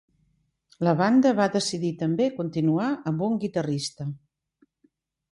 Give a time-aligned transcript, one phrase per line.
[0.85, 4.07] La banda va decidir també continuar amb un guitarrista.